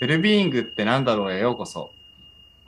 [0.00, 1.90] ウェルビーイングって何だろうへようこそ。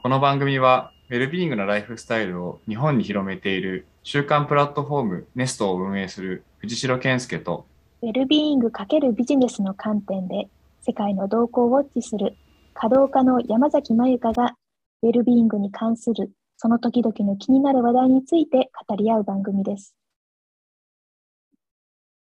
[0.01, 7.67] この番組は、ウェルビーイングのライフスタイルを日本に広めている週刊プラットフォームネストを運営する藤代健介と、
[8.03, 10.49] ウェルビーイング×ビジネスの観点で
[10.83, 12.37] 世界の動向をウォッチする
[12.75, 14.55] 稼働家の山崎まゆかが
[15.03, 19.97] ウェルビーイングに関するその時々の気になる話題について語り合う番組です。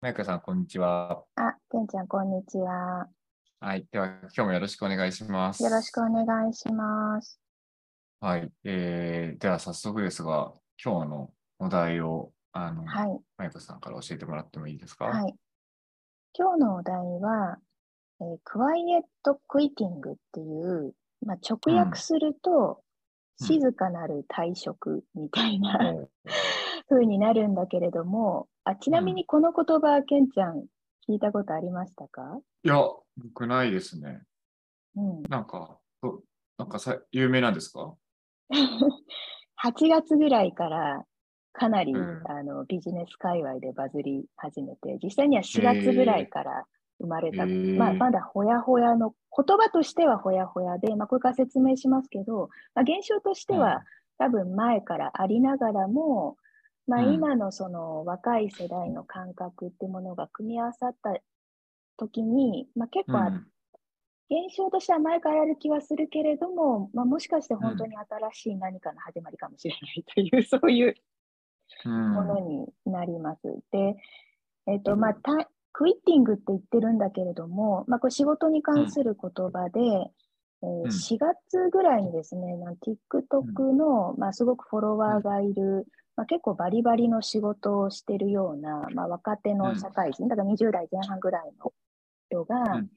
[0.01, 1.23] まゆかさん、こんにちは。
[1.35, 3.07] あ、けんちゃん、こんにちは。
[3.59, 3.87] はい。
[3.91, 5.63] では、今日もよろしくお願いします。
[5.63, 7.39] よろしくお願いします。
[8.19, 8.51] はい。
[8.63, 13.19] えー、では、早速ですが、今日のお題を、あの、はい。
[13.37, 15.05] まゆかさんから教えてもらってもいいですか？
[15.05, 15.35] はい。
[16.37, 17.57] 今日のお題は、
[18.21, 20.93] えークワイエットクイティングっていう、
[21.25, 22.87] まあ、直訳すると、うん
[23.39, 26.09] 静かなる退職みたいな、 お
[26.89, 30.65] 風になるんだけれども、あちなみにこの言葉、けんちゃん、
[31.07, 32.77] 聞いたことありましたか、いや、
[33.17, 34.21] 僕ないですね。
[34.95, 36.21] うん、なんか、そ
[36.57, 37.93] なんかさ有名なんですか？
[39.63, 41.03] 8月ぐらいから
[41.53, 42.21] かなり、うん。
[42.29, 46.65] あのビジネス界隈でバズり始めて、実際には4月ぐらいから
[46.99, 47.77] 生まれた、へー。
[47.77, 53.83] まあ、まだほやほやの、言葉としてはほやほやで、まあ、これから説明しますけど、まあ、現象としては、
[54.19, 56.37] 多分前からありながらも、
[56.87, 57.13] まあ、うん。
[57.15, 61.15] 今のその若い世代の感覚ってものが組み合わさった
[61.97, 63.19] 時に、まあ、結構
[64.29, 70.95] 現象としては前からある気はするけれども、まあ、もしかして本当に新しい何かの始まりかもしれないという、そういう
[71.85, 72.13] うん。
[72.13, 73.41] ものになります。
[73.71, 73.95] で、
[74.67, 79.79] えっ、と、まあ、たクイッティングって言ってるんだけれども、まあ、これ仕事に関する言葉で、
[80.63, 80.83] えーん。
[80.85, 82.55] 4月ぐらいにですね、
[83.11, 91.71] TikTok の、まあ、すごくフォロワーがいる、まあ、結構バリバリの仕事をしてるような、まあ、若手の社会人、だから20代前半ぐらいの
[92.29, 92.89] 人が、うん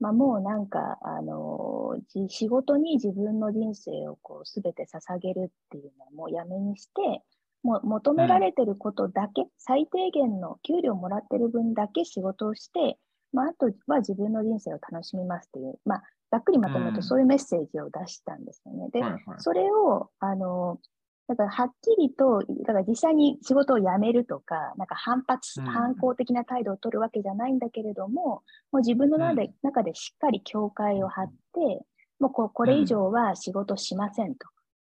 [0.00, 7.22] まあ、もうなんか、あのじ仕事に自分の人生をこう全て捧げるっていうのはもうやめにして、
[7.62, 12.98] もう求められてることだけ、最低限の給料もらってる分だけ仕事をして、
[13.32, 16.94] まあ、あとは自分の人生を楽しみますっていう、まあ、ざっくりまとめるうん。
[16.94, 18.90] とそういうメッセージを出したんですよね。
[18.90, 19.20] で、はいはい。
[19.38, 20.78] それを、あの、
[21.26, 25.66] だからはっきりと、だから実際に仕事を辞めるとか、なんか反発、うん。
[25.66, 28.42] 反抗的な態度を取るわけじゃないんだけれども、も
[28.72, 29.54] う自分の中で,、うん。
[29.62, 31.84] 中でしっかり境界を張って、
[32.20, 34.46] もうここれ以上は仕事しませんと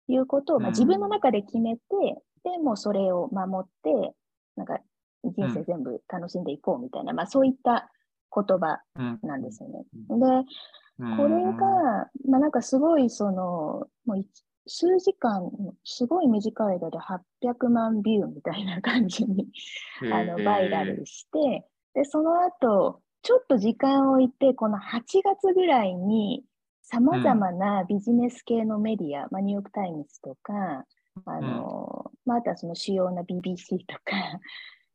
[0.07, 1.81] いうことを、まあ、うん自分の中で決めて、
[2.43, 4.13] でもうそれを守って、
[4.55, 4.79] なんか
[5.23, 7.91] 人生全部楽しんでいこうみたいな、まあそういった
[8.33, 9.19] 言葉うん。
[9.23, 9.83] なんですよね。
[10.09, 10.25] うで、
[10.99, 11.17] うん。
[11.17, 14.25] これが、まあ、なんかすごいその、もうい
[14.69, 15.51] 数時間、
[15.83, 19.47] すごい短い間で800万ビューみたいな感じに
[20.11, 26.43] あのバイラルして、で、その後、ちょっと時間を置いて、この8月ぐらいに、
[26.81, 30.85] さまざまなビジネス系のメディア、まあ、ニューヨーク・タイムズとか、
[31.25, 34.39] あのまあ、あとはその主要な BBC とか、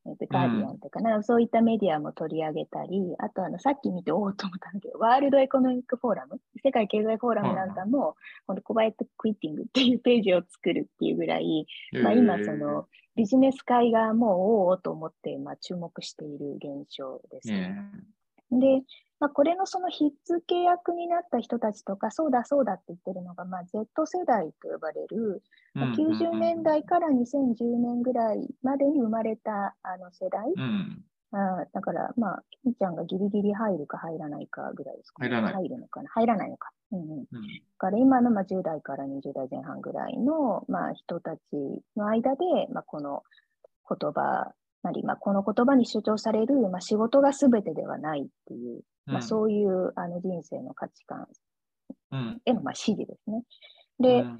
[0.07, 8.17] えっとガーディアンとか、なんかそういったメディアも取り上げたり、あとあのさっき見ておおと思ったんだけど、ワールドエコノミックフォーラム、世界経済フォーラムなんかも、
[8.47, 11.67] このコバエットクイッティングっていうページを作るっていうぐらい、
[12.03, 17.91] まあ、今そのビジネス界がもうおおと思って、まあ、注目している現象ですえね。
[18.53, 18.83] ー、で、
[19.25, 25.43] まあ、これのその火付け役になった人たちとか、そうだそうだって言ってるのが、まあ、Z 世代と呼ばれる、
[25.73, 31.03] まあ90年代から2010年ぐらいまでに生まれたあの世代、うん、
[31.33, 35.31] あーだから、まあ、金ちゃんがギリギリ入るか入らないかぐらいですか、ね。
[35.31, 36.69] 入らない入るのかな入らないのか。
[36.93, 37.11] うんうん。
[37.12, 37.29] うんだ
[37.79, 41.41] から今のまあ10代から20代前半ぐらいのまあ人たち
[41.97, 43.23] の間で、まあ、この
[43.89, 44.53] 言葉
[44.85, 51.29] なり、まあ、この言葉に主張される、まあ、仕事が全てではないっていう、まあ、そういうあの人生の価値観。
[52.13, 52.41] うん。
[52.45, 53.43] へのまあ支持ですね。
[53.99, 54.39] で、うん。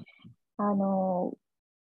[0.57, 1.33] あの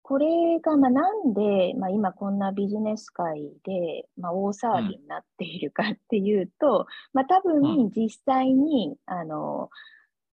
[0.01, 9.69] これがまあなんで、まあ、今こんなビジネス界で、まあ、大騒ぎになっているかっていうと、まあ、多う分実際に、あの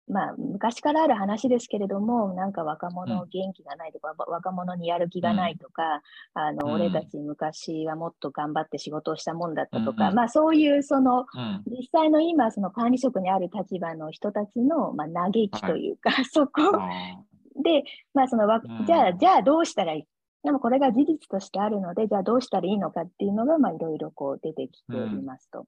[0.08, 3.28] まあ、昔からある話ですけれども、なんか若者うん。
[3.28, 6.02] 元気がないとか、わ若者にやる気がないとか、
[6.34, 6.72] あのうん。
[6.72, 10.10] 俺たち昔はもっと頑張って仕事をしたもんだったとか、うん。
[10.10, 11.64] うんまあそういうそのうん。
[11.66, 17.22] 実際の今、その管理職にある立場の人たちの、まあ、嘆きというか、そこあ
[17.62, 17.82] で、
[18.14, 18.46] まあその
[18.86, 20.04] じゃあ、じゃあどうしたらいい？
[20.44, 25.66] でもこれが事実としてあるので、じゃあどうしたらいいのかっていうのが、まあいろいろこう出てきていますと。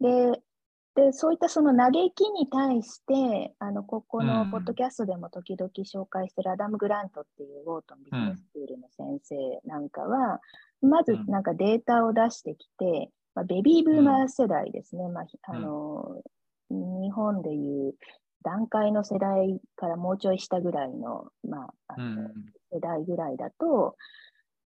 [0.00, 0.42] で、
[0.96, 4.26] で、そういったその嘆きに対して、あの、ここうん。
[4.26, 10.40] のポッドキャストでも時々紹介してるアダム・グラントっていうウォートンビジネススクールの先生なんかは、
[10.80, 11.26] まずうん。
[11.26, 15.08] なんかデータを出してきて、まあ、ベビーブーマー世代ですね。
[15.08, 16.22] まあ、ひあの、
[16.70, 17.94] 日本でいう
[18.42, 22.30] 段階の世代からもうちょい下ぐらいの,、まあ、あの
[22.72, 23.96] 世代ぐらいだと、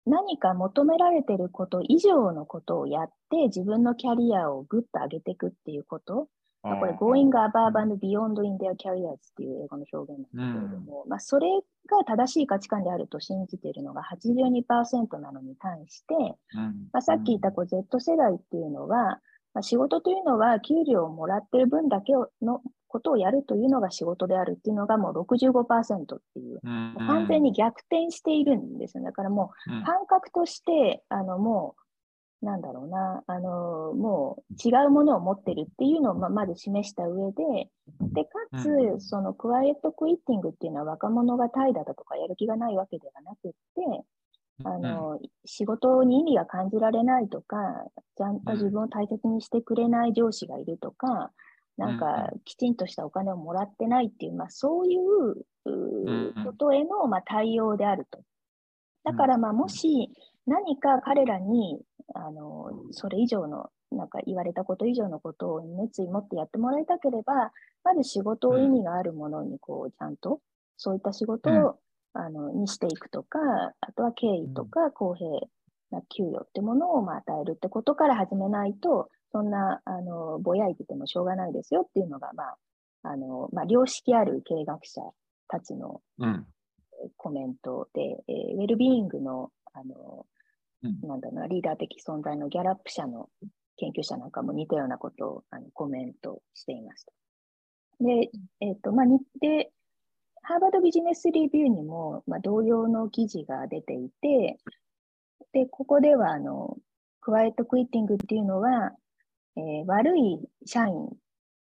[0.06, 6.28] 何か求められてること以上のことをやって自分のキャリアをぐっと上げていくっていうこと、
[6.62, 11.48] まあ、これ Going above and beyond in their careers っていう英語の表現なんですけれども、うん、まあ、それ
[11.90, 16.16] が正しい価値観であると信じているのが82%なのに対して、
[16.56, 19.20] うん、まあ、さっき言ったこう Z 世代っていうのは、
[19.54, 22.62] まあ、仕事というのは給料をもらってる分だけの
[22.94, 29.04] ことをやるというのが仕事であるっていうのがもう65%っていう、うん、完全に逆転しているんですよ。
[29.04, 31.76] だからもう感覚として、あのも
[32.42, 37.44] う、なんだろうな、あのもう違うものを持ってるっていうのをままず示した上で、
[38.14, 38.32] で、か
[38.62, 44.04] つ、そのクワイエットクイッティングっていうのは若者が怠惰だとかやる気がないわけではなくって、
[44.64, 47.58] あの、仕事に意味が感じられないとか、
[48.18, 51.32] ちゃんと自分を大切にしてくれない上司がいるとか、
[51.78, 55.36] なんかきちんとしたお金をもらってないっていう、まあ、そういう
[56.46, 58.20] ことへの、まあ、対応であると。
[59.04, 60.10] だから、まあ、もし
[60.46, 61.80] 何か彼らに
[62.14, 67.52] あのそれ以上のなんか言われたこと以上のことを熱意持ってやってもらいたければ、
[67.84, 70.40] まず仕事を意味があるものにこうちゃんと
[70.78, 71.78] そういった仕事を、
[72.16, 73.40] あのにしていくとか、
[73.82, 75.30] あとは敬意とか公平
[75.92, 82.58] な給与ってものをまあ与えるってことから始めないと、そんな、あの、ぼやいててもしょうがないですよっていうのが、まあ、
[83.02, 85.02] あの、まあ、良識ある経営学者
[85.48, 86.02] たちの、
[87.18, 90.28] コメントで、えー、ウェルビーイングの、あの、
[90.84, 93.28] うん、なんだろうな、リーダー的存在のギャラップ社の
[93.78, 97.12] 研究者なんかも似たようなことをあのコメントしていました。
[98.00, 98.30] で、
[98.62, 99.06] えっ、ー、と、まあ、
[99.42, 99.72] で、
[100.44, 104.60] ハーバードビジネスレビューにも、まあ、同様の記事が出ていて、
[105.54, 106.78] で、ここでは、あの、
[107.22, 108.92] クワイエットクイッティングっていうのは、
[109.56, 111.10] えー、悪い社員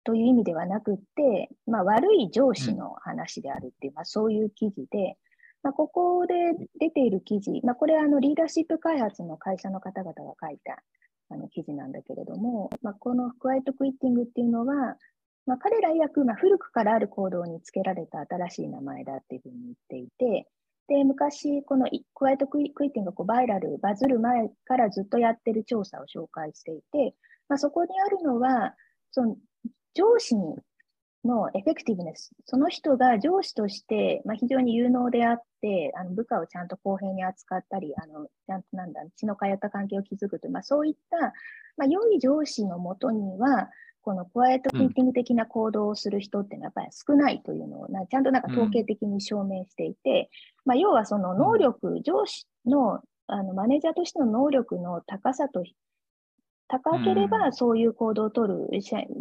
[0.04, 5.16] という意味ではなくって、まあ、悪い上司の話であるっていう、まあ、そういう記事で、
[5.62, 6.34] まあ、ここで
[6.78, 10.82] 出ている記事、まあ、これはあのリーダーシップ開発の会社の方々が書いた
[11.30, 14.96] あの記事なんだけれども、まあ、このクワイトクイッティングっていうのは、
[15.46, 20.46] まあ、彼ら曰く、まあ、古くからある行動につけられた新しい名前だっていうふうに言っていて、
[20.86, 27.14] で、昔、このクワイトクイッティングがこうバイラル、バズる前からずっとやってる調査を紹介していて、
[27.48, 28.74] まあ、そこにあるのは、
[29.10, 29.36] その
[29.94, 30.34] 上司
[31.24, 41.32] のエフェクティブネス、その人が上司として、まあ、非常に有能であって、あの部下をちゃんと公平に扱ったり、あのちゃんとなんだ、血の通った関係を築くという、まあ、そういった、
[41.76, 43.70] まあ、良い上司のもとには、
[44.02, 50.28] このクワイエットフィーティング的な行動をする人っていうのはやっぱり少ないというのをちゃんとなんか統計的に証明していて、
[50.66, 55.64] うん、まあ、要はその能力、上司のあのマネージャーとしての能力の高さと
[56.82, 58.68] 高ければそういう行動を取る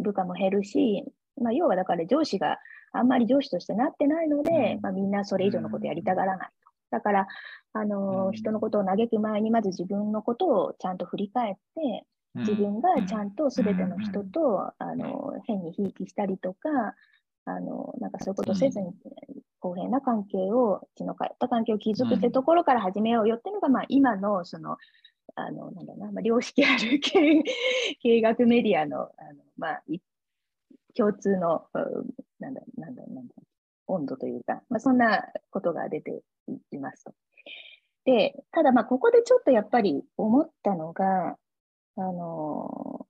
[0.02, 1.04] 部下も減るし、
[1.40, 2.58] まあ、要はだから上司が
[2.92, 6.70] あんまり上司としてなってないので、まあ、みんなそれ以上のことやりたがらないと。
[6.90, 7.26] だから、
[7.72, 12.04] あの人のことを嘆く前にまず自分のことをちゃんと振り返って、
[12.36, 16.68] 自分がちゃんと全ての人と、あの変にひいきしたりとか、
[17.46, 18.92] あのなんかそういうことせずに、
[19.58, 24.76] 公平な関係を、血の通った関係を築くってところから始めようよっていうのが、まあ、今のその
[25.36, 27.42] あの、なんだな、まあ、良識ある経
[28.04, 29.82] 営 学メディアの、あのまあ、
[30.96, 31.66] 共通の、
[32.38, 33.34] なんだ、なんだ、なんだ、
[33.86, 36.22] 温度というか、まあ、そんなことが出て
[36.70, 37.14] いますと。
[38.04, 41.36] で、ただ、まあ、ここでちょっとやっぱり思ったのが、
[41.96, 43.06] あの、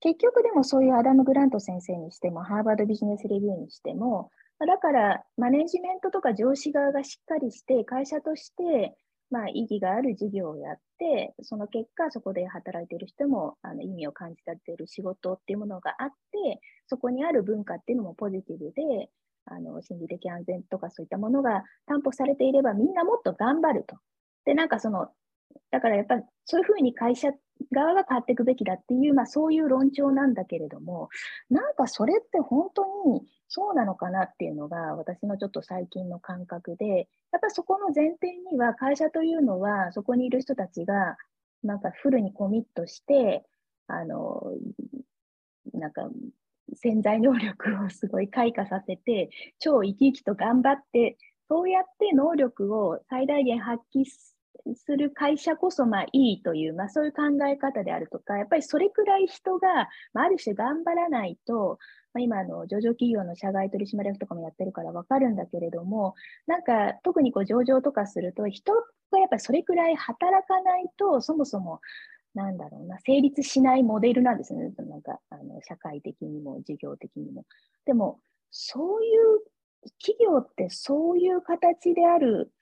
[0.00, 8.96] 結局でもそういうアダム・グラント先生にしても、ハーバードビジネスレビューにしても、だから、マネジメントとか上司側がしっかりして、会社として
[9.30, 19.10] まあ、意義がある事業をやって、その結果、そこで働いている人もあの意味を感じたっている仕事っていうものがあって、そこにある文化っていうのもポジティブで、
[19.46, 23.96] あの心理的安全とかそういったものが担保されていれば、みんなもっと頑張ると。
[24.44, 25.08] で、なんかその、
[25.70, 27.32] だからやっぱりそういうふうに会社っ
[27.72, 31.08] 側が変わっていくべきだっていう、まあ、そういう論調なんだけれども、
[31.50, 41.16] なんかそれって本当にそうなのかなっていうのが私のちょっと最近の感覚で、やっぱそこの前提には会社というのはそこにいる人たちが
[41.62, 43.44] なんかフルにコミットして、
[43.88, 44.42] あの、
[45.72, 46.08] なんか
[46.74, 51.16] 潜在能力をすごい開花させて、超生き生きと頑張って、
[51.48, 54.35] そうやって能力を最大限発揮す
[54.74, 61.78] する会社こそまあいいという、まあ、そういう考え方であるとか、やっぱりそれくらい人が、まあ、ある種頑張らないと、
[62.14, 66.14] まあ、今の上場企業の社外取締役とかもやってるから分かるんだけれども、
[66.46, 68.72] なんか特にこう上場とかすると、人
[69.12, 71.80] がやっぱりそれくらい働かないと、そもそも
[72.36, 74.70] なんだろうな、成立しないモデルなんですね。
[74.78, 77.44] なんか、あの社会的にも、事業的にも。
[77.86, 78.20] でも、
[78.50, 79.40] そういう
[79.98, 82.52] 企業ってそういう形である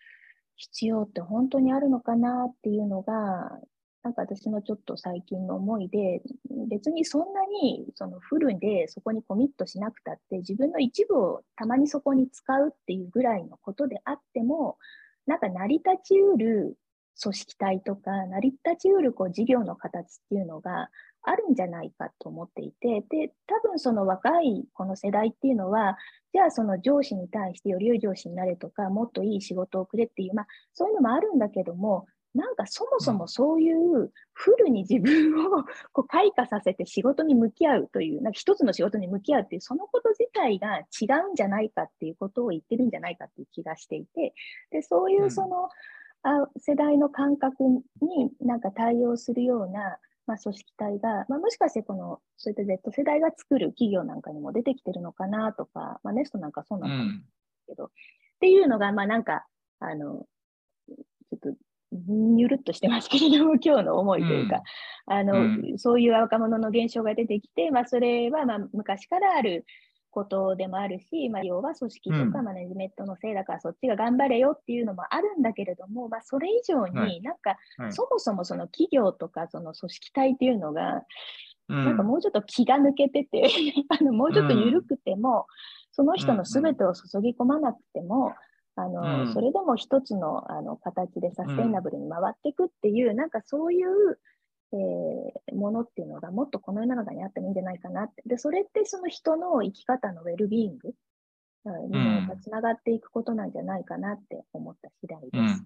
[0.56, 3.60] 必要って本当にあるのかなっていうのが、
[4.02, 6.22] なんか私のちょっと最近の思いで、
[6.68, 14.76] 別にそんなにそのフルでそこにコミットしなくたって、自分の一部をたまにそこに使うっていうぐらいのことであっても、
[15.26, 16.76] なんか成り立ちうる
[17.22, 20.90] 組織体とか、成り立ちうるこう事業の形っていうのが
[21.24, 25.96] あるんじゃないかと思っていて、で、多分その若いこの世代っていうのは、
[26.32, 44.34] じゃあその上司に対してより良い上司になれとか、もっといい仕事をくれっていう、まあそういうのもあるんだけども、なんかそもそもそういうフルに自分を こう開花させて仕事に向き合うという、なんか一つの仕事に向き合うっていう、そのこと自体が違うんじゃないかっていうことを言ってるんじゃないかっていう気がしていて、
[44.70, 45.68] でそういうその、
[46.22, 47.82] あ世代の感覚に
[48.40, 57.20] なんか対応するような、まあ、組織体が、まあ、もしかしてこの、そういった Z 世代が作る企業なんかにも出てきてるのかなとか、まあ、ネストなんかそうなのかない
[57.66, 57.90] けど、うん、っ
[58.40, 59.46] ていうのが、まあなんか、
[59.80, 60.26] あの、
[60.88, 61.54] ちょっと
[61.92, 64.62] にゅるっとしてますけれども、 今日の思いというか、
[65.08, 69.64] うん、あの、うん、そういう若者の現象が出てきて、まあ、それはまあ昔からある
[70.14, 77.56] ことでもあるし、まあ、要は組織とかマネジメントのせいだからそっちが頑張れよっていうのもあるんだけれども、まあ、それ以上になんか、
[77.90, 81.02] そもそもその企業とかその組織体っていうのが、
[81.68, 83.48] なんかもうちょっと気が抜けてて
[83.88, 85.46] あのもうちょっと緩くても、
[85.92, 88.34] その人の全てを注ぎ込まなくても、
[88.76, 94.18] あの、うん、それでも一つのあの形でサステイナブルに回っていくっていう、うん、なんかそういう、
[94.72, 98.22] えー、ものっていうのがもっとこの世の中にあってもいいんじゃないかなって。
[98.26, 100.94] で、それってその人の生き方のウェルビーイング？
[101.88, 105.64] にもつながっていくことなんじゃないかなって思った次第です。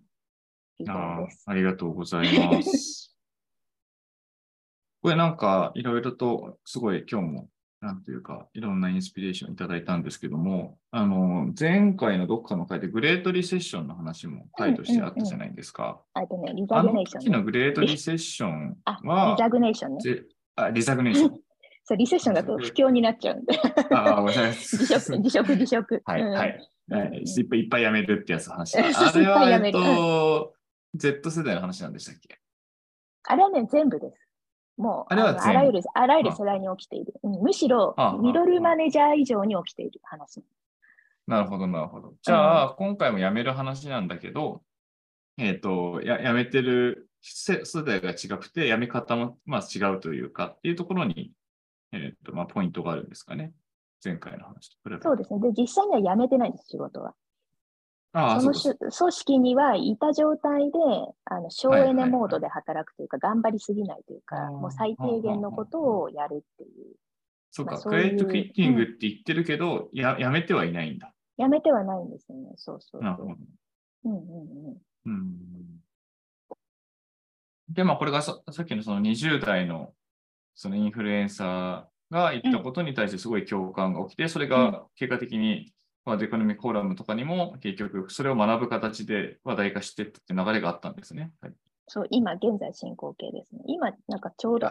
[0.80, 1.26] うん、あ。
[1.46, 3.16] ありがとうございます。
[5.02, 7.48] これなんかいろいろとすごい今日も
[7.80, 16.00] なんていうか、いろんなインスピレーションいただいたんですけども、あの、前回のどっかの回でグレートリセッションの話も回としてあったじゃないですか。
[16.14, 17.36] あとね、リザグネーション、ね。
[17.36, 20.22] あの時のグレートリセッションは、リザグネーションね。
[20.56, 21.40] あ、リザグネーション。
[21.84, 23.58] そう、リセッションだと不況になっちゃうんで。
[23.92, 24.52] ああ、ごめんなさい。
[24.58, 26.02] 辞職、辞職、辞職。
[26.04, 26.68] はい、はい。
[26.90, 28.76] いっぱいいっぱいやめるってやつ話。
[28.78, 28.92] あれ
[29.26, 30.54] は、えっと、
[30.94, 32.38] Z 世代の話なんでしたっけ？
[33.24, 34.27] あれはね、全部です。
[34.78, 37.14] もうああらゆる、あらゆる世代に起きている。
[37.22, 40.42] うん、むしろ、ミドルマネージャー以上に起きている話。
[41.26, 42.14] なるほど、なるほど。
[42.22, 44.62] じゃあ、うん、今回も辞める話なんだけど、
[45.36, 51.32] えっ、ー、と、や辞めてる世代が違くて、辞め方も、まあ、違うというかっていうところに、
[51.92, 53.52] えっ、ー、と、まあ、ポイントがあるんですかね。
[54.04, 55.02] 前回の話と比べて。
[55.02, 55.40] そうですね。
[55.40, 57.14] で、実際には辞めてないです、仕事は。
[58.12, 60.78] あその組織にはいた状態で、
[61.26, 66.96] あの省エネモードで働くというか、頑張りすぎないというか、もう最低限のことをやるっていう。
[67.50, 71.12] そうか、クレイトクイッティングって言ってるけど、うん、ややめてはいないんだ。
[71.36, 73.36] やめてはないんですよね、そうそうなるほど。
[74.04, 74.20] うんうん
[74.66, 74.76] うん。
[75.06, 75.32] うん、
[77.68, 79.92] で、まあ、これがささっきのその20代の
[80.54, 85.72] そのインフルエンサーが言ったことに対してすごい共感が起きて、それが結果的に
[86.08, 91.32] まあ、デコノミコーラムとかにも結局それを学ぶ形で話題化していったって流れがあったんですね。
[91.42, 91.52] はい、
[91.86, 93.60] そう、今現在進行形ですね。
[93.66, 94.70] 今なんかちょうど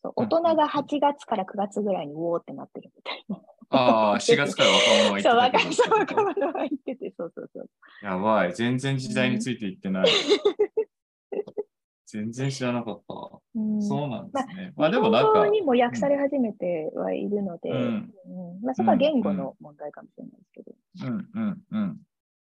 [0.00, 3.40] そう大人が8月から9月ぐらいにウォーってなってるみたいな。
[3.70, 4.84] ああ、4月から若
[5.20, 7.68] 者は言ってたそう、若者は言ってて、そうそうそう。
[8.02, 10.06] やばい、全然時代についていってない。
[12.14, 13.14] 全然知らなかった。
[13.56, 14.72] うん、そうなんですね。
[14.76, 15.48] まあ、まあ、でもなんか。
[15.48, 18.14] にも訳され始めてはいるので、うん、
[18.62, 20.72] まあ、そこは言語の問題かもしれないですけど。
[21.08, 22.00] うんうんうん。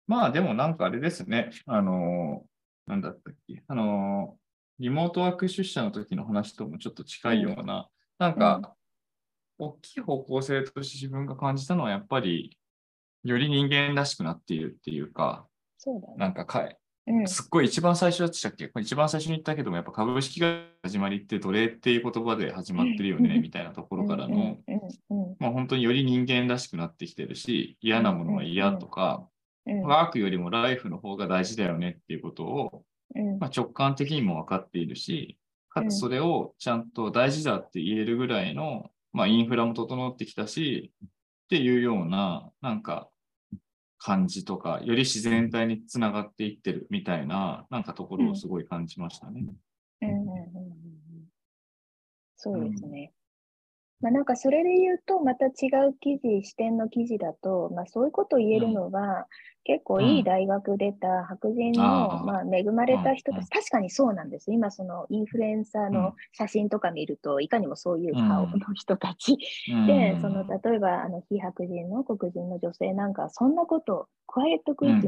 [0.05, 1.51] まあでもなんかあれですね。
[1.65, 3.63] あのー、なんだったっけ。
[3.65, 7.87] あのー、リモートワーク出社の時の話ともちょっと近いような、
[8.19, 8.75] うん、なんか、
[9.57, 12.57] 大きい方向性として自分が感じたのはやっぱり、
[13.23, 16.67] より人間らしくなっているっていうか、そうだね、なんかか
[17.25, 18.71] すっごい一番最初でしたっけ？
[18.79, 24.57] 一番最初に言ったけども、やっぱ株式が始まりって奴隷っていう言葉で始まってるよね、みたいなところからの、
[25.39, 29.27] まあ本当により人間らしくなってきてるし、嫌なものは嫌とか、
[29.65, 32.83] ワークよりもライフの方が大事だよねっていうことを、
[33.39, 35.37] まあ、直感的にも分かっているし、
[35.69, 41.07] かつそれをちゃんと大事だって言えるぐらいの、まあ、インフラも整ってきたし、っ
[41.49, 43.09] ていうような、なんか、
[44.03, 49.45] 感じとか、より自然体につながっていってるみたいな、なんかところをすごい感じましたね。
[50.01, 50.43] うんうんうんうん、
[52.35, 53.13] そうですね。
[54.03, 55.49] まあ、なんかそれで言うと、また違
[55.89, 59.27] う記事、視点の記事だと、まあ、そういうことを言えるのは、
[59.63, 64.51] 結構いい大学出た白人の、まあ、恵まれた人たち、確かにそうなんです。
[64.51, 69.37] 今、そのインフルエンサーの写真とか見ると、いかにもそういう顔の人たち。
[69.87, 75.07] で、その例えば、あの非白人の黒人の女性なんか、そんなこと、クワイエットクイズ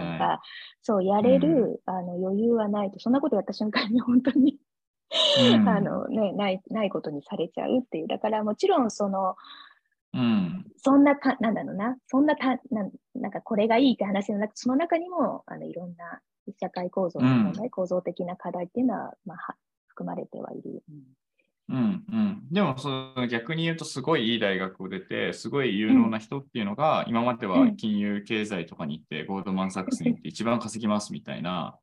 [0.00, 0.40] なんか、
[0.80, 4.56] そう、やれる、あの余裕はないと、そんなことやった瞬間に本当に
[5.66, 8.08] あのね、ないないことにされちゃうっていう。
[8.08, 9.36] だからもちろんその、
[10.14, 16.20] うん、そんなか、なんだろうな、そんなたな、なんかこれがいいって話の中、その中にもあのいろんな
[16.60, 19.56] 社会構造の問題、うん、構造的な課題っていうのは、まあ、
[19.88, 20.82] 含まれてはいる。
[21.68, 31.78] うん、うん、うん、でもその逆に言うと、すごいいい大学を出て、すごい有能な人っていうのが、今までは金融経済とかに行って、ゴールドマン・サックスに行って一番稼ぎますみたいな、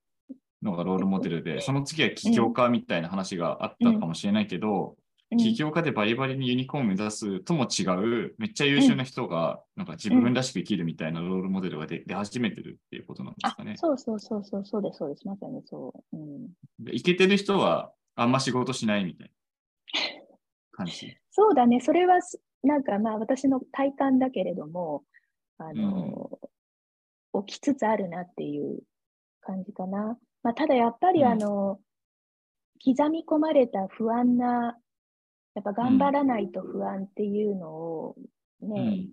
[0.63, 4.95] のがロールモデルで、その次は起業家みたいな話があったかもしれないけど、
[5.35, 7.83] 起業家でバリバリにユニコーンを目指すとも違
[8.27, 13.75] う、めっちゃ優秀な人が、なんか自分らしく生きるみたいなロールモデルが出始めてるっていうことなんですかね。
[13.75, 15.27] そうそうそうそう、そうです、そうです。
[15.27, 16.17] まさにそう。
[16.17, 16.47] うん、
[16.79, 19.33] でいけてる人はあんま仕事しないみたいな
[20.71, 21.17] 感じ。
[21.29, 22.19] そうだね、それは
[22.63, 25.03] なんかまあ私の体感だけれども、
[25.57, 26.39] あの、
[27.33, 28.79] うん、起きつつあるなっていう
[29.41, 30.17] 感じかな。
[30.47, 31.77] まあ、ただやっぱりあの、
[32.85, 34.77] うん、刻み込まれた不安な、
[35.55, 38.15] やっぱ頑張らないと不安っていうのを
[38.61, 39.09] ね、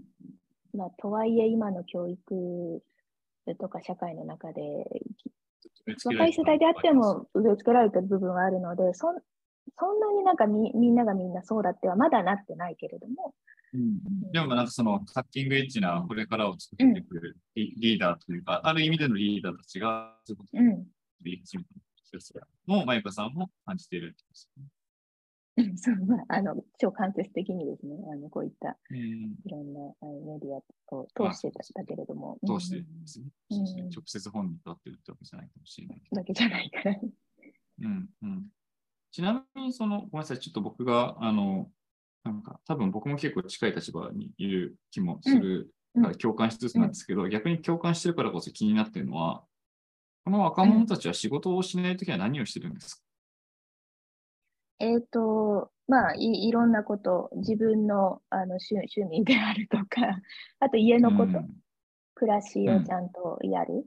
[0.72, 2.80] うん、まあ、とはいえ今の教育
[3.58, 4.62] とか社会の中で、
[6.04, 9.08] 若い世代であっても植え付けられてる部分はあるので、そ
[9.76, 13.34] そんなになんかみみんながみんなそうだってはまだなってないけれども、
[13.74, 20.14] うん、でもなんかそのカッティングエッジなこれからを作っていくリーダーというか、ある意味でのリーダーたちが、
[20.52, 20.86] うん、
[21.30, 21.70] で始めた
[22.06, 22.20] 一
[22.66, 24.14] も、まゆかさんも感じている
[25.76, 32.38] そう、まあ、あの、超間接的にですね、あの、こういった、いろんなあのメディアを通してたけれども。
[32.44, 36.02] 通してですね、うん、直接本人と会ってるってわけじゃないかもしれない。
[36.10, 36.96] だけじゃないから。
[37.82, 38.46] うん、うん。
[39.12, 41.70] ちなみに、その、ごめんなさい、ちょっと僕が、あの、
[42.24, 49.44] なんか、多分僕も結構近い立場にいる気もするから共感しつつなんですけど、うん、逆に共感してるからこそ気になってるのは、
[50.24, 53.02] この若者たちは仕事をしないときは何をしてるんですか、
[54.80, 59.84] うん、えっ、ー、と、まあい、いろんなこと、自分のあの趣趣味であるとか、
[60.60, 61.50] あと家のこと、うん、
[62.14, 63.86] 暮らしをちゃんとやる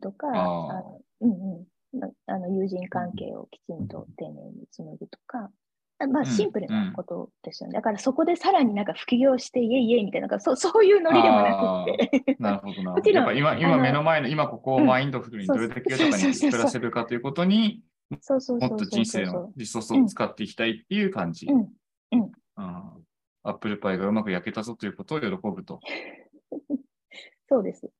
[0.00, 5.52] とか、うん、あのうんうん、あの友人関係をきちんと丁寧に紡ぐとか、
[5.98, 7.70] まあ、シンプルなことですよね。
[7.70, 12.36] うん、だからそこでさらになんか副業して、イエイイエイみたいな、そそういうノリでもなくて。
[12.38, 12.92] なるほどな。
[12.96, 21.46] もちろん今今目の前の、今ここをマインドフルにどれだけ豊かに暮らせるかということに、もっと人生のリソースを使っていきたいっていう感じ。
[21.46, 21.68] うん。
[22.12, 22.32] うん。
[23.42, 25.80] アップルパイがうまく焼けたぞということを喜ぶと。
[27.48, 27.90] そうです。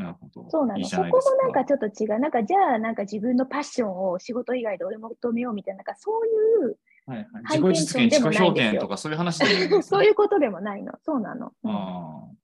[0.00, 0.50] なるほど。
[0.50, 0.84] そうなの。
[0.84, 1.10] そこも
[1.42, 2.18] なんかちょっと違う。
[2.18, 10.92] なんかじゃあ、なんか自分のパッションを仕事以外で追い求めようみたいな、なんかそういう、はいはい、自己実現、自己表現とかそういう話で、ね、そういうことでもないの。
[11.04, 11.52] そうなの。
[11.62, 12.34] うん、ああ。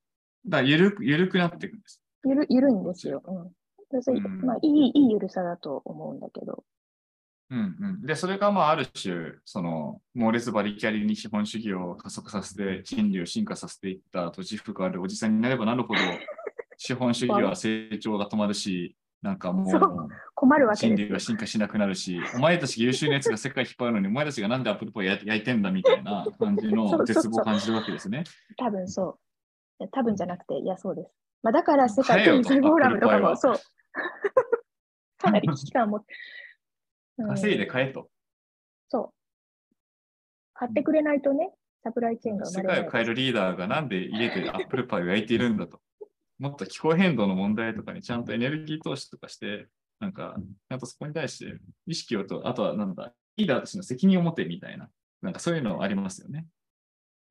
[0.47, 2.01] だゆるく、ゆるくなっていくんです。
[2.25, 3.23] ゆる、ゆるいんですよ。
[3.27, 4.03] うん。
[4.03, 6.65] それ、うん、まあ、いい、いいゆるさだと思うんだけど。
[7.49, 16.01] うんうん、で、それがまあある種、その猛烈バリキャリに資本主義を加速させて、人類を進化させていったと自負があるおじさんになればなるほど、
[16.77, 28.25] 資本主義は成長が止まるし、なんかもう、困るわけ人類は進化しなくなるし、お前たち優秀なやつが世界引っ張るのに、お前たちがなんでアップルパイ焼いてんだみたいな感じの絶望を感じるわけですね。
[28.57, 29.19] 多分そ
[29.81, 29.89] う。
[29.91, 31.11] 多分じゃなくて、いや、そうです。
[31.43, 33.57] まあ、だから世界経済フォーラムとかもそう。
[35.19, 36.15] かなり危機感を持って。
[37.29, 38.11] 稼いで買えと。
[38.89, 39.15] そう。
[40.55, 42.47] 買ってくれないとね、サプライチェーンが。
[42.47, 45.81] 世界を変えるリーダーがなんで家でアップルパイを焼いているんだと。
[46.39, 49.69] もっと気候変動の問題とかにちゃんとエネルギー投資とかして、
[50.01, 50.37] なんか、
[50.69, 54.89] ちゃんとそこに対して意識をと、あとはなんだ、リーダーとしての責任を持てみたいな、
[55.23, 56.47] なんかそういうのありますよね。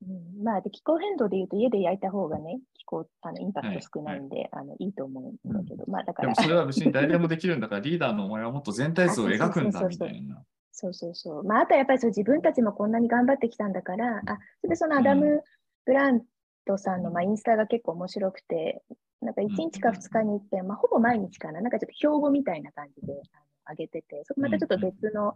[0.02, 6.34] うん、まあで、気候変動で言うと家で焼いた方がね、気候、あのインパクト少ないんで、はいはい、あのいいと思うんだけど、まあだから。
[6.34, 10.44] でもそれは別に誰でもできるんだから、リーダーのお前はもっと全体像を描くんだみたいな。
[10.72, 11.44] そうそうそう。
[11.44, 15.44] まああとはやっぱりそう自分たちもこんなに頑張ってきたんだから、あ、それでそのアダム・
[15.86, 16.22] グラン
[16.66, 18.82] トさんの、まあ、インスタが結構面白くて、
[19.22, 25.36] なんか1日か2日に行って、まあ、ほぼ毎日かな、なんかちょっと標語みたいな感じであの上げてて、そこまたちょっと別の、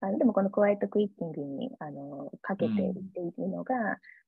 [0.00, 3.74] あのでもこの Quiet Quitting にあのかけていっているのが、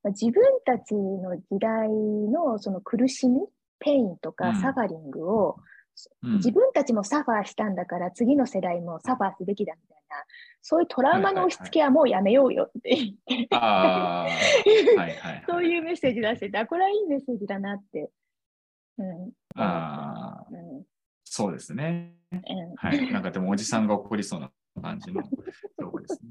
[0.02, 3.40] まあ、自分たちの時代のその苦しみ、
[3.78, 5.56] pain とか suffering を、
[6.22, 10.16] 自分たちもサファーしたんだから次の世代もサファーすべきだみたいな、
[10.62, 13.48] そういうトラウマの押し付けはもうやめようよって言って、
[15.48, 18.10] そういうメッセージ出してあ、これはいいメッセージだなって。
[18.98, 20.84] うん、ああ、うん、
[21.24, 22.40] そうですね、うん。
[22.76, 23.12] はい。
[23.12, 25.22] なんかでもおじさんが怒りそうな感じの
[25.78, 26.30] とこですね。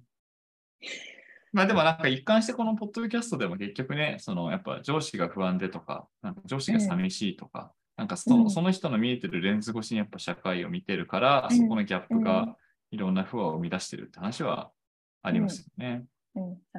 [1.51, 12.55] まあでもなんか一貫してこのポッドキャストでも結局ね、そのやっぱ上司が不安でとか、なんか上司が寂しいとか、なんかそ,、その人の見えてるレンズ越しにやっぱ社会を見てるから、そこのギャップが
[12.91, 14.71] いろんな不安を生み出してるって話は
[15.23, 16.05] ありますよね。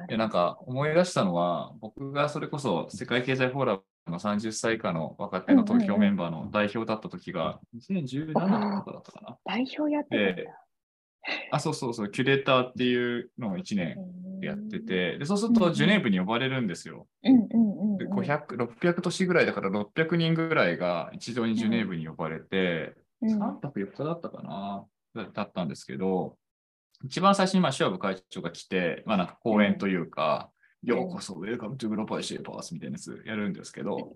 [0.07, 9.37] でなんか思い出したのは、僕がそれこそ世界経済フォーラムの30歳以下の若手の東京メンバーの代表だった時が、2017年とかだったかな。
[9.45, 10.63] 代表やってた
[11.51, 13.95] あ、そうそうそう、キュレーターっていうのを1年
[14.41, 17.07] やってて、でそうするとジュネーブに呼ばれるんですよ。
[17.23, 26.37] で500、600都市ぐらいだから600人ぐらいが一度にジュネーブに呼ばれて、3泊4日だったかな、だったんですけど、
[27.03, 30.49] 一番最初にまあシュワブ会長が来て、まあなんか講演というか、
[30.83, 34.15] ようこそ、 Welcome to Global Shapers みたいなやつやるんですけど、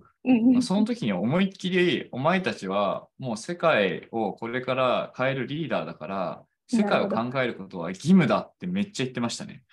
[0.51, 9.63] まあ、その時に思いっきり、お前たちはもう世界をこれから変えるリーダーだから、世界を考えることは義務だってめっちゃ言ってましたね。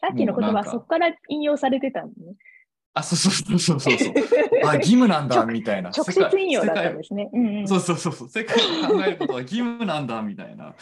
[0.00, 2.12] さっきの言葉はそこから引用されてたんね。
[2.94, 4.14] あ、そうそうそうそうそう。
[4.66, 5.90] あ、義務なんだみたいな。
[5.90, 7.30] 直接引用だったんですね。
[7.32, 8.28] うんうん、そうそうそうそう。
[8.28, 10.76] 世界を考えることは義務なんだみたいなこ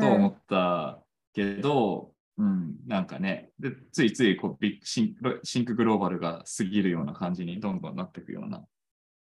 [0.00, 1.00] とを思った
[1.34, 8.62] けど、うん、なんかね、でついついこう big thin think global が過ぎるような感じにどんどんなっていくような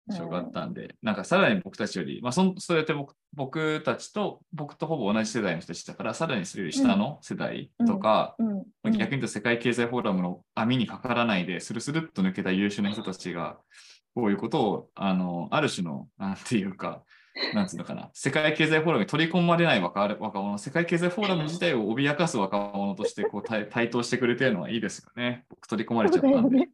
[0.10, 8.36] 印象があったんで、うん、なんかさらに僕たちより、まあそ、そうやって僕僕たちと、僕とほぼ同じ世代の人たちだから、さらにそれより下の世代とか、
[8.84, 13.58] 逆に言うと世界経済フォーラムの網にかからないで、スルスルっと抜けた優秀な人たちが、
[14.14, 17.04] こういうことを、あの、ある種の、なんていうか、
[17.56, 25.46] なんつうのかな、世界経済フォーラムに取り込まれない若若者、世界経済フォーラム自体を脅かす若者としてこう対等してくれてるのはいいですよね。
[25.50, 26.70] 僕取り込まれちゃったんで。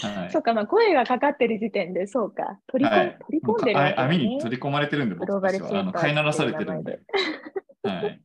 [0.00, 5.80] はい、そうか、まあ、声がかかってる時点で、そうか、取り込,、はい、取り込んでる、ね、網に取り込まれてるんで、僕たちは。
[5.80, 7.00] あの飼いならされてるんで。
[7.84, 8.20] はい。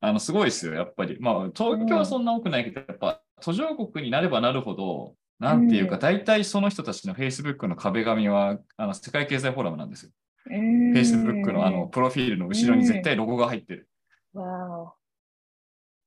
[0.00, 1.18] あの、すごいですよ、やっぱり。
[1.20, 10.12] まあ、東京はそんな多くないけど、やっぱ、途上国になればなるほど、なんていうか、大体その人たちの Facebook の壁紙は、あの世界経済フォーラムなんですよ。
[10.48, 13.88] Facebook のあのプロフィールの後ろに絶対ロゴが入ってる。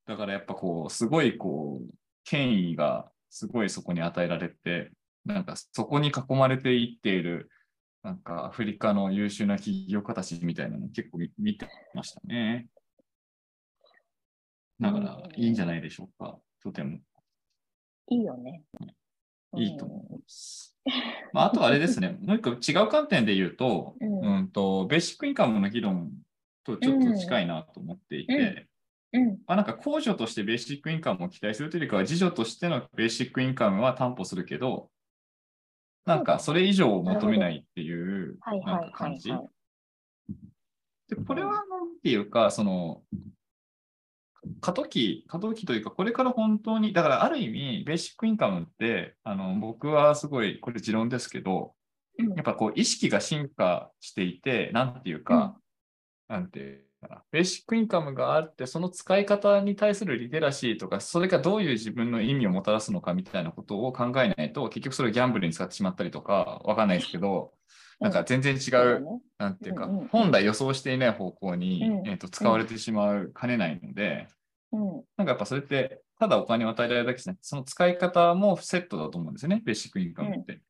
[0.06, 4.90] だからやっぱこう、すごいこう、権威がすごいそこに与えられて、
[5.24, 7.50] なんかそこに囲まれていっている、
[8.02, 12.66] なんかアフリカの優秀な企業家たちみたいなの結構見てましたね。
[14.80, 16.98] だからいいんじゃないでしょうか、とても。
[18.08, 18.64] いいよね。
[19.56, 20.76] いいと思います。
[21.32, 26.12] まあ、あとあれですね、 もう一個違う観点で言うと、うん、うんと、ベーシックインカムの議論
[26.64, 28.69] とちょっと近いなと思っていて、
[29.12, 34.90] うん、まあ、なんか控除としてベーシックインカムを期待するというよりかは、自助としてのベーシックインカムは担保するけど、
[36.06, 39.30] なんかそれ以上を求めないっていうなんか感じ。
[41.08, 43.02] で、これはなんていうか、その、
[44.60, 51.74] 過渡期、過渡期というか、これから本当に、だからある意味、ベーシックインカムって、あの僕はすごい、これ持論ですけど、
[52.36, 55.56] やっぱこう意識が進化していて、なんていうか、
[56.28, 56.40] うん、な
[57.08, 67.52] んてベーシックインカムがあって、その使い方に対するリテラシーとか、それがどういう自分の意味をもたらすのかみたいなことを考えないと、結局それをギャンブルに使ってしまったりとか、わかんないですけど、
[68.00, 69.04] なんか全然違う、
[69.38, 74.26] なんていうか、本来予想していない方向に、えー、と使われてしまうかねないので、
[74.72, 80.60] なんかやっぱそれって、ただお金を与えられるだけじゃなくて、その使い方もセットだと思うんですよね、ベーシックインカムって。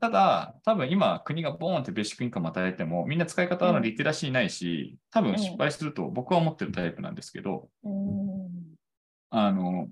[0.00, 7.68] ただ、多分今、国がボーンってベーシックインカム与えても、みんな使い方のリテラシーないし、多分失敗すると僕は思ってるタイプなんですけど、
[9.30, 9.88] あの、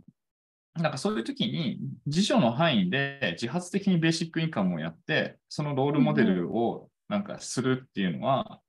[0.74, 8.60] なんかそういう時に、辞書の範囲で自発的にベーシックインカムをやって、そのロールモデルをなんかするっていうのは、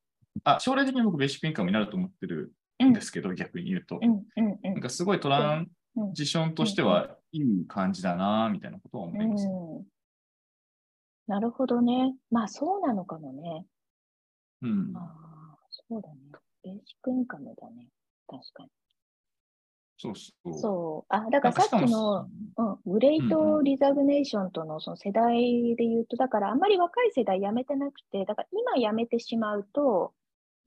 [0.43, 2.93] あ将来的に僕ベーシックインカムになると思ってるん。
[2.93, 3.99] ですけど、逆に言うと。
[4.63, 5.67] なんかすごいトラン
[6.11, 9.47] ジションとしてはいい感じだな、みたいなことは思います。
[11.27, 12.15] なるほどね。
[12.31, 13.65] まあそうなのかもね。
[14.61, 14.93] うん。
[14.95, 16.15] ああ、そうだね。
[16.63, 17.87] ベーシックインカムだね。
[18.27, 18.69] 確かに。
[19.97, 20.53] そうそう。
[20.59, 21.13] そう。
[21.13, 30.13] あ、だからさっきの、うん、グレートリザグネーションとのその世代で言うと、だからあんまり若い世代辞めてなくて、だから今辞めてしまうと、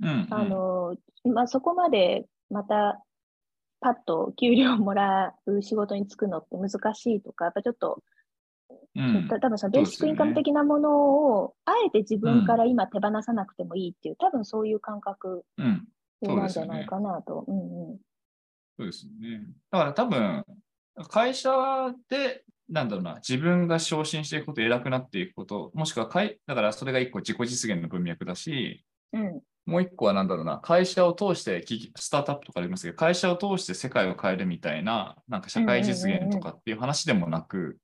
[0.01, 3.03] うん、あの、まあ、そこまでまた
[3.81, 8.03] パッと給料もらう仕事に就くのって難しいとか、やっぱちょっと
[8.94, 15.44] うん、多分そのベーシックインカム的なものを、あえて自分から今手放さなくてもいいっていう、多分そういう感覚
[16.22, 17.44] なんじゃないかなと。
[18.79, 19.46] そうですよね。
[19.70, 20.44] だから多分、
[21.09, 21.50] 会社
[22.09, 31.64] で、なんだろうな、自分が昇進していくこと、偉くなっていくこと、もしくは会、だからそれが一個自己実現の文脈だし、うん、もう一個はなんだろうな、会社を通して、
[31.96, 37.79] スタートアップとかありますけど、会社を通して世界を変えるみたいな、なんか社会実現とかっていう話でもなく、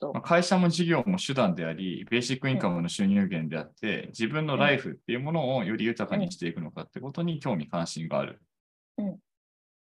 [0.00, 8.42] まあ、会社も事業も手段であり、ベーシックインカムの収入源であって、自分のライフっていうものをより豊かにしていくのかってことに興味関心がある。
[8.98, 9.16] うん、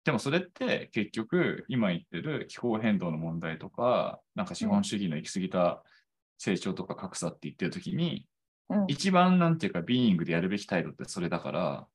[0.04, 5.82] でもそれって結局今言ってる気候変動の問題とか、なんか資本主義の行き過ぎた
[6.38, 8.26] 成長とか格差って言ってるときに、
[8.68, 11.86] うん、一番なんていうかビーイングでやるべき態度ってそれだから、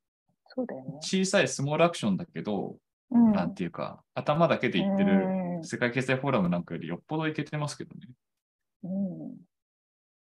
[0.47, 2.75] そうだよね、小さいスモールアクションだけど、
[3.11, 5.25] うん、なんていうか頭だけで言ってる
[5.63, 8.07] 世界経済フォーラムなんかよりよっぽどいけてますけどね。
[8.83, 9.37] うん、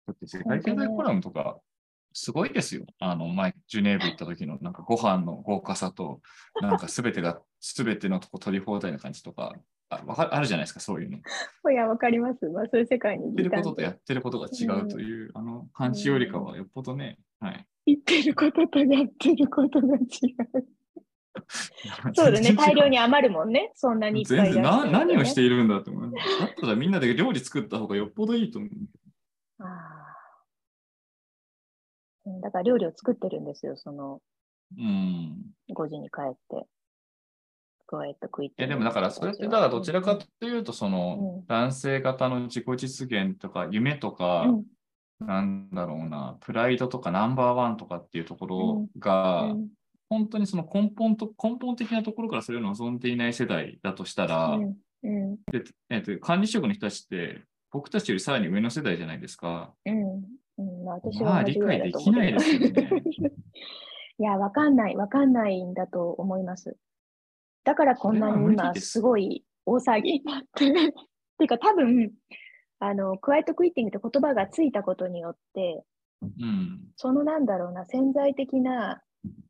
[0.06, 1.58] だって世界経済フォーラムとか
[2.14, 2.86] すごいですよ。
[3.00, 6.20] あの、前、ジュネーブ行った時のなんかご飯の豪華さと、
[6.62, 9.52] なんかすべてが、 すべてのとこ取り放題な感じとか、
[9.90, 11.18] あわかあるじゃないですか、そういうの。
[11.72, 12.48] いや、わかります。
[12.48, 13.24] まあ、そういう世界に。
[13.24, 17.66] 言ってることとやってることが違うという、うん、あの感じよりかはよっぽどね、はい。
[17.86, 20.04] 言ってることとやってることが違う。
[22.14, 26.12] そうだね、大量に余るもんね、そんなに、ね、全然な何をしているんだって思う。
[26.12, 29.64] だったらみんなで料理作った方がよっぽどいいと思う。
[29.64, 30.04] ああ。
[32.42, 34.20] だから料理を作ってるんですよ、その、
[34.78, 35.36] うん、
[35.70, 36.66] 5時に帰って。
[37.86, 38.66] 加えて食いて。
[38.66, 44.46] でもだからそれってだからどちらかというとその、男性型の自己実現とか夢とか、
[45.20, 49.68] うん、なんだろうなプライドとかナンバーワンとかっていうところが、うん、
[50.08, 54.74] 本当にその根本と根本的なところからそれを望んでいない世代だとしたら、うん
[55.50, 59.74] でえー、と管理職の人たちって僕たちよりさらに上の世代じゃないですか。
[59.84, 60.22] うん
[60.56, 63.02] うん、私はまあ理解できないですよね。
[64.18, 66.76] いや、わかんない、わかんないんだと思います。
[67.64, 70.68] だからこんなに今すごい大騒ぎになって。
[70.68, 70.72] っ
[71.36, 72.12] ていうか多分、
[72.78, 75.84] あの、クワイエットクイッティングって言葉がついたことによって、
[76.22, 79.02] うん、そのなんだろうな、潜在的な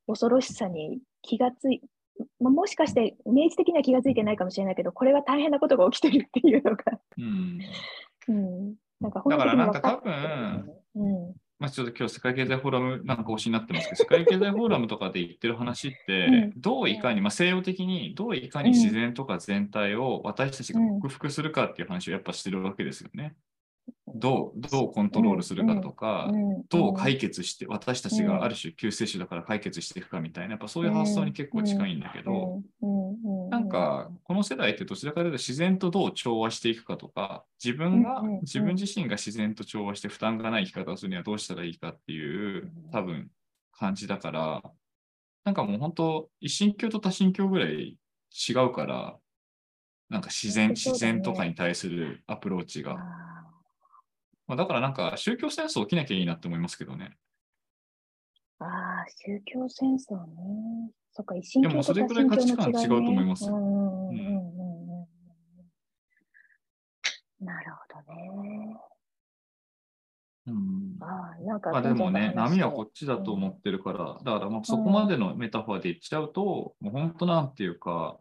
[0.06, 1.80] 恐ろしさに気がつい、
[2.40, 6.84] まもしかして明示的には気がついてないかもしれないけど、これは大変なことが起きてるっていうのが。
[7.18, 7.60] うん、
[8.28, 11.34] うん、なんかだからなんか多分、うん。
[11.58, 23.34] まあ、ちょっと今日世界経済フォーラムなんか推しになってますけど、世界経済フォーラムとかで言ってる話って、どういかに、まあ、西洋的にどういかに自然とか全体を私たちが克服するかっていう話をやっぱしてるわけですよね。
[24.16, 26.30] どうどうコントロールするかとか、
[26.68, 32.62] どう解決して、私たちがある種救世主だから解決していくかみたいな、やっぱそういう発想に結構近いんだけど、
[33.50, 43.30] なんかこの世代ってどちらかというと自然とどう調和していくかとか、自分が、自分自身が自然と調和して負担がない生き方をするにはどうしたらいいかっていう多分
[43.72, 44.62] 感じだから、
[45.44, 47.98] なんかもう本当、一神教と多神教ぐらい
[48.48, 49.16] 違うから、
[50.08, 52.96] なんか自然、自然とかに対するアプローチが。
[54.46, 57.16] まあ、だからなんか宗教戦争起きなきゃいいなって思いますけどね。
[58.58, 60.90] ああ、宗教戦争ね。
[61.12, 63.44] そっか、一神教とそれくらい価値観違うと思います。
[67.40, 67.78] なるほ
[68.08, 68.76] どね。
[70.46, 78.18] うん、あなんかまあでもね、波はこっちだと思ってるから、うん、だからまあそこまでのメタファーで言っちゃうと、うん、もう本当なんていうか、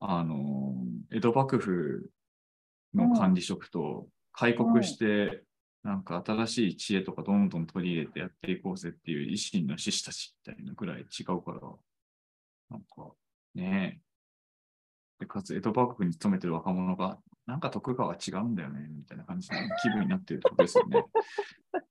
[0.00, 0.74] あの、
[1.12, 2.10] 江戸幕府
[2.94, 5.42] の管理職と開国して、
[5.82, 11.60] なんか新しい知恵とかどんどん取り入れてやっていこうぜっていう維新の志士たちみたいなぐらい違うから、
[12.70, 13.12] なんか
[13.54, 14.00] ね
[15.18, 21.04] で、かつ江戸幕府に勤めてる若者が、なんか徳川違うんだよね、みたいな感じの気分になってるってことですよね。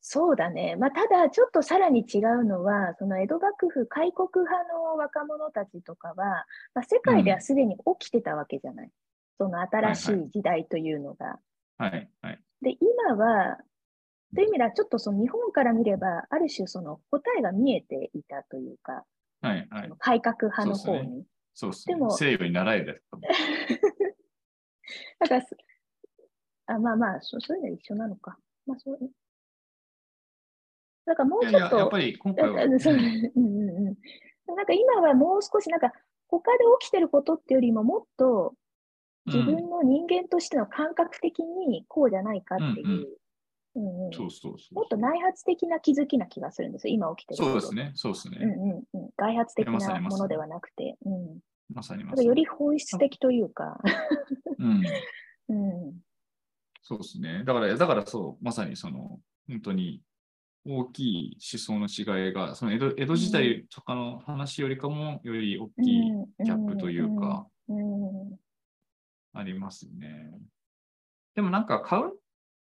[0.00, 0.76] そうだね。
[0.76, 8.90] まあ、ただ、ちょっとさらに違うのは、その江戸幕府開国派の若者たちとかは、まあ、世界ではすでに起きてたわけじゃない。
[9.40, 11.38] うんその新しい時代というのが。
[11.78, 13.58] はい、はい、で、今は、
[14.34, 19.04] という意味では、ちょっとその日本から見れば、ある種その答えが見えていたというか、
[19.42, 21.24] はいはい、改革派の方に。
[21.54, 21.94] そうですね。
[21.94, 23.04] でも西洋に習える。
[25.20, 25.46] だから、
[26.66, 28.38] あまあまあそ、そういうのは一緒なのか。
[28.66, 28.98] まあそう
[31.04, 32.64] だからもうちょっと、やっぱり今回は。
[32.64, 35.92] うんうんうん、なんか今はもう少し、なんか
[36.28, 38.54] 他で起きてることっていうよりももっと
[39.26, 43.08] 自分の人間としての感覚的にこうじゃないかっていう、
[43.74, 48.38] もっと内発的な気づきな気がするんですよ、今起きてるそうですね、そうですね。
[48.40, 51.38] うんうんうん、外発的なものではなくて、うん、
[51.72, 52.26] まさにまさに。
[52.26, 53.80] より本質的というか、
[54.58, 54.82] うん、
[55.48, 55.54] う
[55.88, 56.00] ん、
[56.82, 57.42] そうですね。
[57.44, 60.02] だから、だからそう、まさにその、本当に、
[60.68, 66.00] 大きい思想の違いが、その江戸江戸時代とかの話よりかもより大きい
[66.44, 67.46] ギャップというか、
[69.36, 70.32] ありますね。
[71.34, 72.12] でもなんかカウン、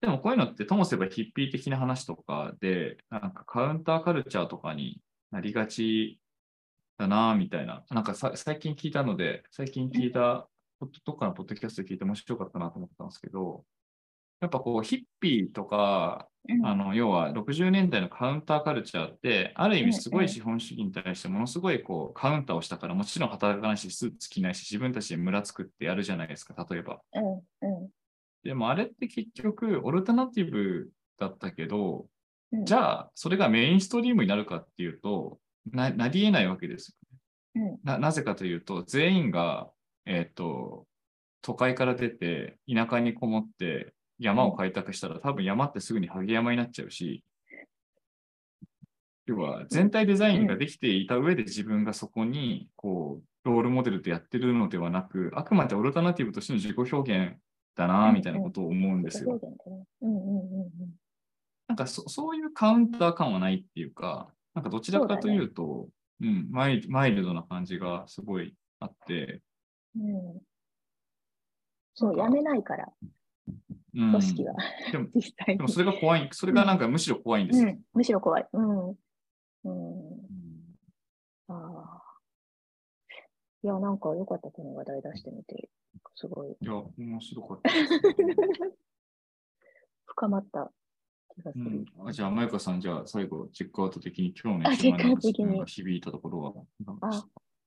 [0.01, 6.21] でもこういうのってともすればヒッピー的な話とかで、なんかカウンターカルチャーとかになりがち
[6.97, 7.85] だなみたいな。
[7.91, 10.49] なんか最近聞いたので、最近聞いた、
[11.05, 13.65] どっかのポッドキャストで聞いて面白かったなと思ったんですけど、
[14.41, 16.29] やっぱこうヒッピーとか、
[16.65, 27.01] あの要は60年代のカウンターカルチャーって、ある意味すごい資本主義に対してものすごいこうカウンターをしたから、もちろん働かないし、スーツ着ないし、自分たちで村作ってやるじゃないですか、例えば。
[28.43, 32.07] でもあれって結局、オルタナティブだったけど、
[32.65, 35.39] じゃあ、それがメインストリームになるかっていうと、
[35.71, 36.97] ななり得ないわけです
[37.55, 37.79] よ、ね。
[37.85, 37.99] な。
[37.99, 39.71] なぜかというと、全員が、
[40.07, 40.87] えっ、ー、と、
[41.43, 47.25] 都会から出て、田舎にこもって山を開拓したら、多分山ってすぐに萩山になっちゃうし、
[49.27, 57.37] 要は全体デザインができていた上で自分がそこにこうロールモデルでやってるのではなく、あくまでオルタナティブとしての自己表現
[57.75, 59.41] だな、みたいなことを思うんですよ。
[61.67, 65.89] なんかそそういうカウンター感はないっていうか、なんかどちらかというと、
[66.21, 69.41] うね、うんマイ、マイルドな感じがすごいあって。
[69.97, 70.41] うん、
[71.95, 72.89] そう、やめないから。
[73.93, 74.55] 組織は、
[74.93, 77.77] でも 実際でもそれが怖い、それがなんかむしろ怖いんですよ。
[77.93, 78.49] むしろ怖い。
[78.53, 78.89] うん。
[78.91, 78.97] うん、
[81.49, 82.03] ああ。
[83.63, 85.69] いや、なんか良かった、この話題出してみて。
[86.15, 86.57] すごい。
[86.61, 87.71] いや、面白かった。
[90.07, 90.73] 深まった
[91.35, 91.85] 気がする。
[91.99, 95.01] うん、あじゃあ、マイカさん、じゃあ最後、チェックアウト的に今日の一番
[95.57, 96.55] の響いたところは
[97.03, 97.27] あ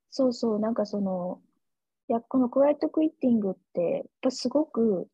[0.09, 1.41] そうそう、なんかその、
[2.09, 5.07] いや、このクワイトクイッティングって、やっぱすごく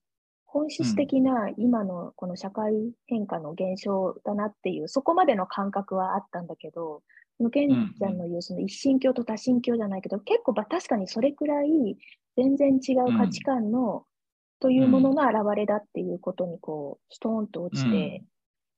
[0.51, 2.73] 本質的な今のこの社会
[3.05, 7.03] 変化の現象だなっていう、そこまでの感覚はあったんだけど、
[7.37, 11.97] そのケンちゃんの言うその一神教と多神教じゃないけど、結構確かにそれくらい
[12.35, 14.05] 全然違う価値観の、
[14.59, 18.23] というものの表れだっていうことにこう、ストーンと落ちて、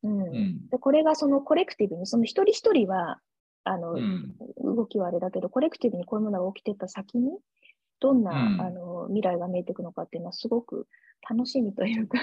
[0.03, 3.19] うん、でこれがそのコレクティブに、その一人一人は、
[3.63, 3.95] あの、
[4.57, 7.31] 動きはあれだけど、コレクティブにこういうものが起きてた先に、
[8.01, 10.87] どんな、あの未来が見えていくのかっていうのはすごく
[11.29, 12.17] 楽しみというか。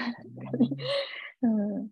[1.41, 1.89] うん。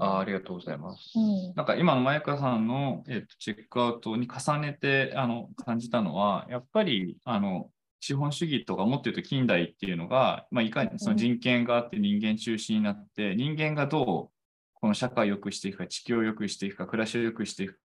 [0.00, 1.12] あありがとうございます。
[1.14, 14.38] うん、なんか今の前川さんの、えーと、チェックアウトに重ねてあの感じたのは、やっぱりあの資本主義とかもっと言うと近代っていうのが、まあ、いかにその人権があって人間中心になって、うん、人間がどう
[14.74, 17.78] この社会を良くしていくか、地球を良くしていくか、暮らしを良くしていく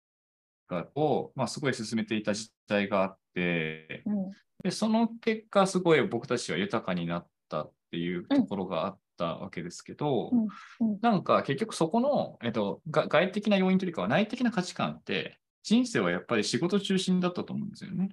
[0.67, 4.31] かを、まあ、すごい進めていた時代があって、うん、
[4.63, 7.63] でその結果、すごい僕たちは豊かになった。
[7.63, 10.89] っていうところがあったわけですけど、うん。
[10.93, 18.09] うん、なんか結局そこの、えっと、外的な要因というかは内的な価値観って人生はやっぱり仕事中心だったと思うんですよね。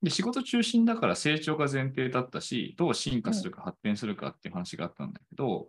[0.00, 5.68] で仕事中心だから成長が前提だったし、どう進化するか発展するかっていう話があったんだけど、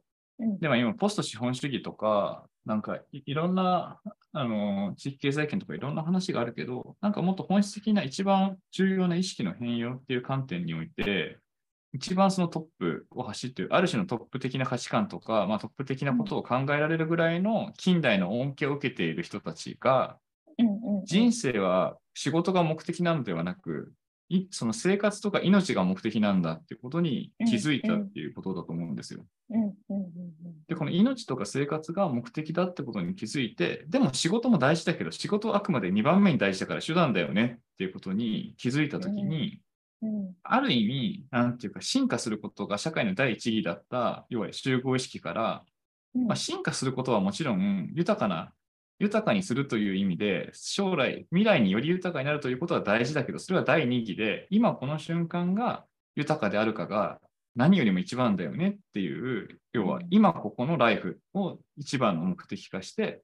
[0.60, 3.99] でも今、ポスト資本主義とか、なんかいろんな
[4.32, 11.38] あの地域経済圏とかいろんな話があるけど、なんかもっと本質的な一番重要な意識の変容っていう観点において、
[11.93, 20.17] 一番そのトップを走っている、ある種のトップ的な価値観とか、まあ、トップ的なことを考えられるぐらいの近代の恩恵を受けている人たちが、
[21.06, 23.93] 人生は仕事が目的なのではなく、
[24.49, 29.25] その生活とか命が目的なんだっていうことに気づいたっていうことだと思うんですよ。
[30.67, 39.60] で、この命とか生活が目的だってことに気づいて、でも仕事も大事だけど、仕事はあくまで2番目に大事だから手段だよねっていうことに気づいたときに、
[40.43, 45.65] ある意味、なんていうか、進化することが社会の第一義だった、要は集合意識から、
[46.13, 48.53] まあ、進化することはもちろん豊かな、
[48.99, 55.85] 豊かにするという意味で、将来、未来により豊かになるということは大事だけど、それは第二義で、今この瞬間が
[56.15, 57.19] 豊かであるかが
[57.55, 63.21] 何よりも一番だよねっていう、要は今ここのライフを一番の目的化して、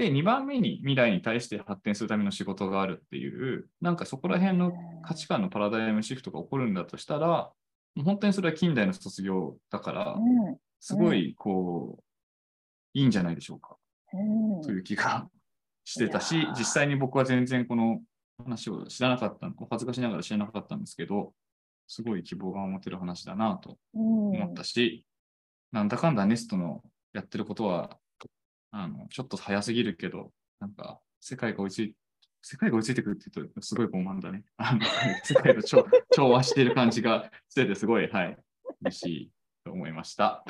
[0.00, 7.52] で、2番目に未来に対して発展するための仕事があるっていう、なんかそこら辺の価値観のパラダイムシフトが起こるんだとしたら、
[8.02, 10.16] 本当にそれは近代の卒業だから、
[10.80, 12.02] すごいこう、
[12.94, 13.76] いいんじゃないでしょうか。
[14.64, 15.28] という気が
[15.84, 18.00] してたし、実際に僕は全然この
[18.42, 21.34] 話を知らなかったお恥ずかしながら知らなかったんですけど、
[21.86, 25.04] すごい希望が持てる話だなと思ったし、
[25.72, 27.98] なんだかんだネストのやってることは
[28.72, 31.94] あの、ちょっと早すぎるけど、なんか、世界が追いつい
[32.42, 34.44] 世界が追いついてくるって言うと、すごい傲慢だね。
[34.56, 34.80] あの
[35.22, 38.38] 世界と調調和している感じがしてて、すごい、はい、
[38.82, 39.30] 嬉しい
[39.64, 40.44] と思いました。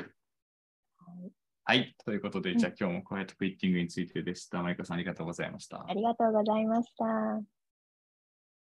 [1.64, 1.94] はい。
[2.04, 4.62] ということで、じゃあ今日もクワイトクイッティングについてでした。
[4.62, 5.84] マイカさんありがとうございました。
[5.86, 7.59] ありがとうございました。